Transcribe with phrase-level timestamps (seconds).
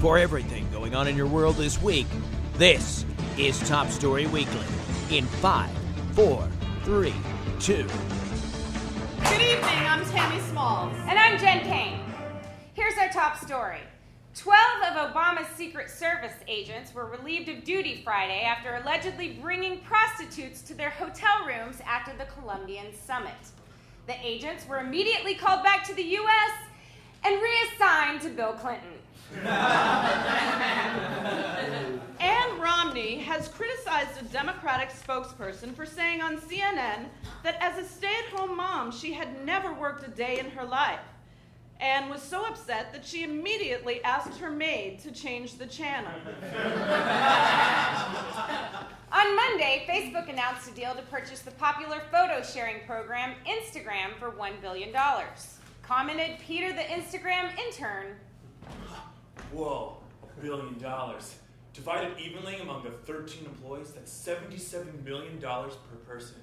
[0.00, 2.06] For everything going on in your world this week,
[2.54, 3.04] this
[3.36, 4.64] is Top Story Weekly
[5.10, 5.70] in five,
[6.12, 6.48] four,
[6.84, 7.12] three,
[7.58, 7.84] two.
[9.24, 10.94] Good evening, I'm Tammy Smalls.
[11.08, 11.98] And I'm Jen Kane.
[12.74, 13.80] Here's our top story.
[14.36, 20.62] Twelve of Obama's Secret Service agents were relieved of duty Friday after allegedly bringing prostitutes
[20.62, 23.32] to their hotel rooms after the Colombian summit.
[24.06, 26.52] The agents were immediately called back to the U.S.
[27.24, 28.97] and reassigned to Bill Clinton.
[32.20, 37.06] Ann Romney has criticized a Democratic spokesperson for saying on CNN
[37.42, 40.64] that as a stay at home mom, she had never worked a day in her
[40.64, 41.00] life.
[41.80, 46.10] and was so upset that she immediately asked her maid to change the channel.
[49.12, 54.30] On Monday, Facebook announced a deal to purchase the popular photo sharing program Instagram for
[54.32, 54.92] $1 billion.
[55.82, 58.16] Commented Peter the Instagram intern.
[59.52, 61.36] Whoa, a billion dollars.
[61.72, 66.36] Divided evenly among the 13 employees, that's $77 million per person.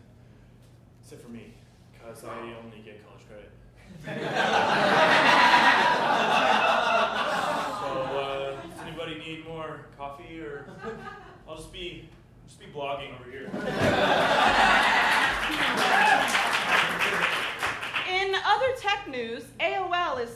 [1.02, 1.54] Except for me,
[1.92, 3.52] because I only get college credit.
[4.06, 4.12] so,
[8.18, 10.66] uh, does anybody need more coffee or
[11.48, 12.10] I'll just be
[12.48, 13.50] just be blogging over here.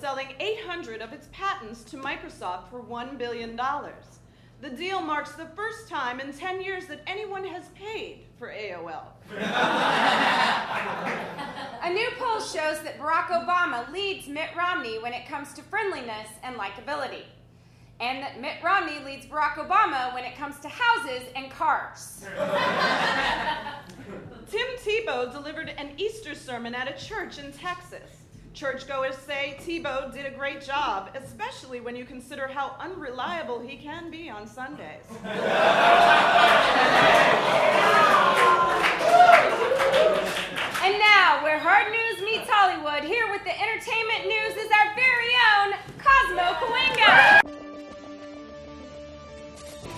[0.09, 3.55] Selling 800 of its patents to Microsoft for $1 billion.
[4.59, 9.03] The deal marks the first time in 10 years that anyone has paid for AOL.
[11.83, 16.29] A new poll shows that Barack Obama leads Mitt Romney when it comes to friendliness
[16.41, 17.25] and likability,
[17.99, 22.25] and that Mitt Romney leads Barack Obama when it comes to houses and cars.
[24.49, 28.19] Tim Tebow delivered an Easter sermon at a church in Texas.
[28.53, 34.09] Churchgoers say Tebow did a great job, especially when you consider how unreliable he can
[34.11, 35.05] be on Sundays.
[40.81, 45.35] And now, where hard news meets Hollywood, here with the entertainment news is our very
[45.55, 47.41] own Cosmo Coenga.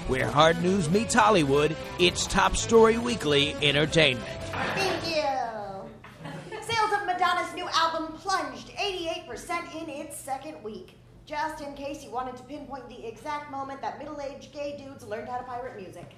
[0.07, 4.28] Where hard news meets Hollywood, it's Top Story Weekly Entertainment.
[4.75, 5.22] Thank you.
[6.62, 10.97] Sales of Madonna's new album plunged 88% in its second week.
[11.25, 15.06] Just in case you wanted to pinpoint the exact moment that middle aged gay dudes
[15.06, 16.12] learned how to pirate music.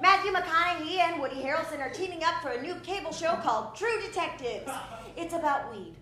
[0.00, 4.00] Matthew McConaughey and Woody Harrelson are teaming up for a new cable show called True
[4.02, 4.70] Detectives.
[5.16, 5.96] It's about weed.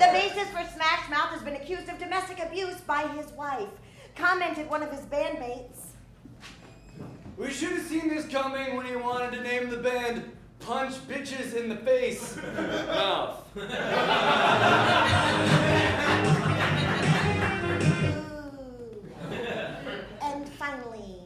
[0.00, 3.68] The bassist for Smash Mouth has been accused of domestic abuse by his wife.
[4.16, 5.88] Commented one of his bandmates.
[7.36, 11.54] We should have seen this coming when he wanted to name the band Punch Bitches
[11.54, 12.38] in the Face.
[12.38, 13.44] Mouth.
[20.22, 21.20] And finally,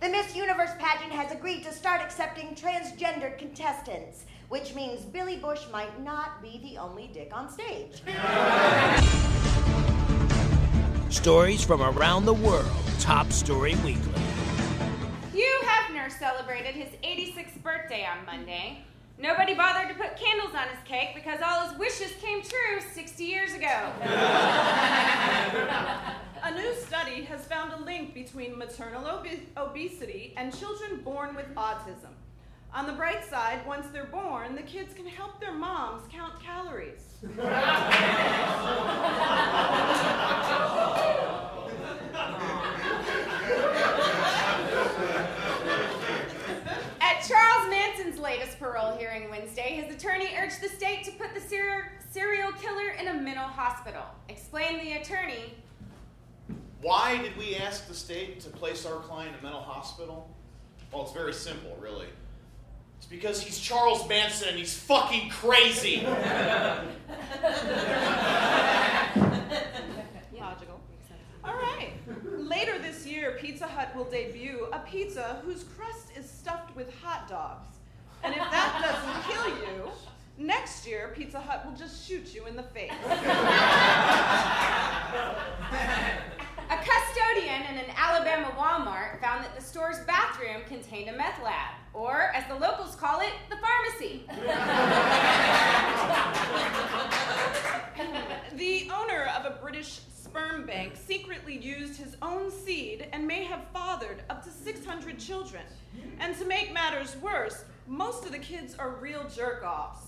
[0.00, 5.64] the Miss Universe pageant has agreed to start accepting transgendered contestants, which means Billy Bush
[5.70, 8.02] might not be the only dick on stage.
[11.10, 12.70] Stories from around the world.
[13.00, 14.22] Top Story Weekly.
[15.32, 18.84] Hugh Hefner celebrated his 86th birthday on Monday.
[19.20, 23.24] Nobody bothered to put candles on his cake because all his wishes came true 60
[23.24, 23.92] years ago.
[26.44, 31.52] A new study has found a link between maternal obe- obesity and children born with
[31.56, 32.12] autism.
[32.74, 37.02] On the bright side, once they're born, the kids can help their moms count calories.
[47.00, 51.40] At Charles Manson's latest parole hearing Wednesday, his attorney urged the state to put the
[51.40, 54.02] ser- serial killer in a mental hospital.
[54.28, 55.54] Explained the attorney.
[56.80, 60.28] Why did we ask the state to place our client in a mental hospital?
[60.92, 62.06] Well, it's very simple, really.
[62.98, 66.02] It's because he's Charles Manson and he's fucking crazy.
[70.38, 70.80] Logical.
[71.44, 71.92] All right.
[72.36, 77.28] Later this year, Pizza Hut will debut a pizza whose crust is stuffed with hot
[77.28, 77.68] dogs.
[78.24, 79.90] And if that doesn't kill you,
[80.36, 82.92] next year Pizza Hut will just shoot you in the face.
[86.70, 91.74] A custodian in an Alabama Walmart found that the store's bathroom contained a meth lab,
[91.94, 94.24] or as the locals call it, the pharmacy.
[98.56, 103.66] The owner of a British sperm bank secretly used his own seed and may have
[103.72, 105.62] fathered up to 600 children.
[106.18, 110.06] And to make matters worse, most of the kids are real jerk offs.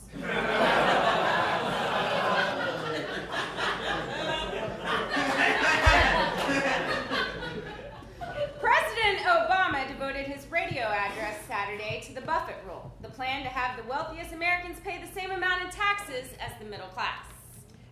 [8.61, 13.69] President Obama devoted his radio address Saturday to the Buffett rule, the plan to have
[13.81, 17.25] the wealthiest Americans pay the same amount in taxes as the middle class.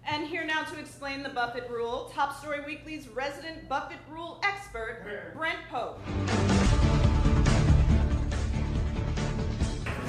[0.06, 5.32] And here now to explain the Buffett rule, Top Story Weekly's resident Buffett rule expert,
[5.34, 6.00] Brent Pope.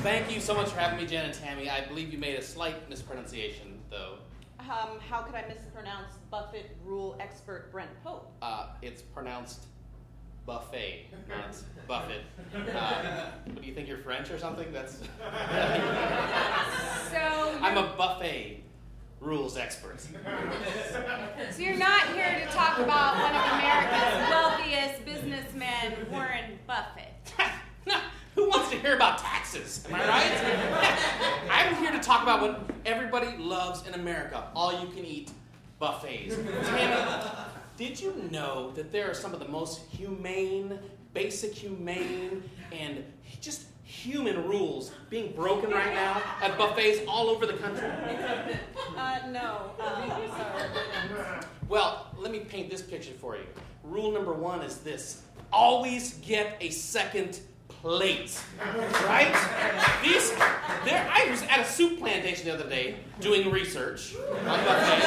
[0.01, 1.69] Thank you so much for having me, Jen and Tammy.
[1.69, 4.15] I believe you made a slight mispronunciation, though.
[4.59, 8.31] Um, how could I mispronounce Buffett rule expert Brent Pope?
[8.41, 9.65] Uh, it's pronounced
[10.45, 11.55] buffet, not
[11.87, 12.21] buffet.
[12.75, 14.71] Uh, what do you think you're French or something?
[14.71, 15.01] That's.
[17.09, 18.63] So I'm a buffet
[19.19, 19.99] rules expert.
[21.51, 27.33] So you're not here to talk about one of America's wealthiest businessmen, Warren Buffett.
[28.35, 29.83] Who wants to hear about taxes?
[29.89, 31.49] Am I right?
[31.49, 35.31] I'm here to talk about what everybody loves in America all you can eat
[35.79, 36.35] buffets.
[36.35, 36.95] Tammy,
[37.79, 40.77] did you know that there are some of the most humane,
[41.13, 42.43] basic humane,
[42.73, 43.05] and
[43.39, 47.87] just human rules being broken right now at buffets all over the country?
[48.97, 49.71] Uh, no.
[49.79, 50.11] Um.
[51.69, 53.45] Well, let me paint this picture for you.
[53.85, 55.21] Rule number one is this
[55.53, 57.39] always get a second
[57.69, 58.37] plate.
[59.05, 59.31] Right?
[60.03, 60.31] These,
[60.83, 65.05] there, I was at a Souplantation the other day doing research on buffets,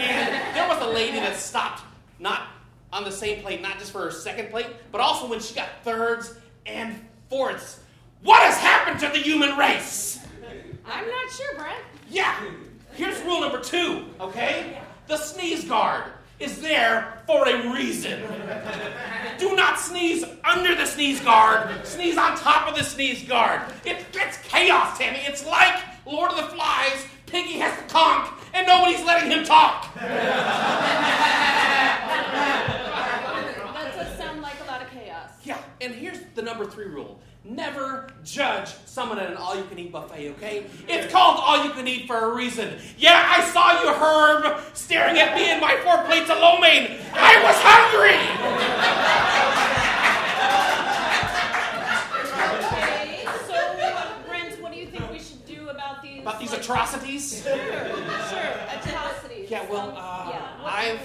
[0.00, 1.82] and there was a lady that stopped
[2.18, 2.48] not
[2.92, 5.68] on the same plate, not just for her second plate, but also when she got
[5.82, 6.34] thirds
[6.64, 6.94] and
[7.28, 7.80] fourths.
[8.22, 10.20] What has happened to the human race?
[10.84, 11.82] I'm not sure, Brent.
[12.08, 12.34] Yeah.
[12.94, 14.78] Here's rule number two, okay?
[15.06, 16.04] The sneeze guard
[16.38, 18.22] is there for a reason.
[19.38, 21.86] Do not sneeze under the sneeze guard.
[21.86, 23.62] Sneeze on top of the sneeze guard.
[23.84, 25.20] It gets chaos, Tammy.
[25.26, 25.76] It's like
[26.06, 27.06] Lord of the Flies.
[27.26, 29.92] Piggy has to conch, and nobody's letting him talk.
[29.96, 30.12] That
[33.96, 35.30] does sound like a lot of chaos.
[35.42, 37.18] Yeah, and here's the number three rule.
[37.42, 40.66] Never judge someone at an all-you-can-eat buffet, okay?
[40.88, 42.76] It's called all-you-can-eat for a reason.
[42.98, 46.98] Yeah, I saw you, Herb, staring at me and my four plates of lo mein.
[47.14, 49.26] I was hungry!
[52.66, 56.20] Okay, so Brent, what do you think we should do about these?
[56.20, 57.42] About these like- atrocities?
[57.42, 58.52] Sure, sure,
[58.82, 59.50] atrocities.
[59.50, 61.00] Yeah, well, uh, yeah, I've?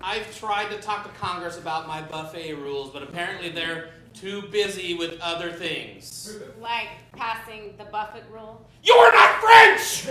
[0.00, 4.94] I've tried to talk to Congress about my buffet rules, but apparently they're too busy
[4.94, 6.38] with other things.
[6.60, 8.66] Like passing the Buffett rule.
[8.82, 10.08] You're not French!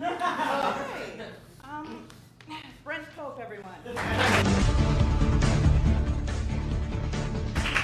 [1.68, 2.06] Um,
[2.84, 3.74] Brent Pope, everyone.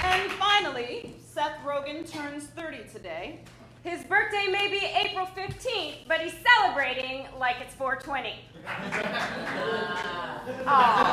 [0.03, 3.39] And finally, Seth Rogen turns 30 today.
[3.83, 8.35] His birthday may be April 15th, but he's celebrating like it's 420.
[10.65, 11.12] oh,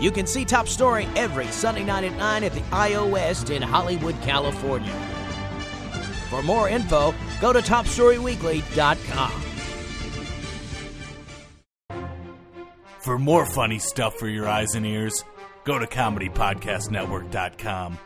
[0.00, 3.60] You can see Top Story every Sunday night at 9 at the iO West in
[3.60, 4.94] Hollywood, California.
[6.30, 9.30] For more info, go to topstoryweekly.com.
[13.00, 15.24] For more funny stuff for your eyes and ears,
[15.64, 17.98] go to ComedyPodcastNetwork.com.